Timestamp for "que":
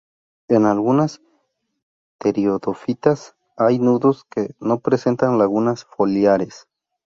4.23-4.55